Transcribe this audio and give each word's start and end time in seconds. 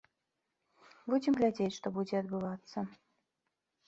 Будзем 1.11 1.33
глядзець, 1.39 1.75
што 1.77 1.91
будзе 1.97 2.15
адбывацца. 2.23 2.79